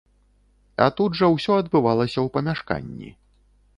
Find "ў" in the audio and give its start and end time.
2.21-2.27